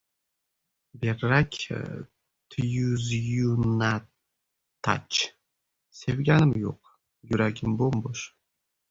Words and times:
Berrak 1.01 1.51
Tyuzyunatach: 2.53 5.17
"Sevganim 5.99 6.53
yo‘q. 6.63 6.79
Yuragim 7.33 7.69
bo‘m-bo‘sh" 7.83 8.25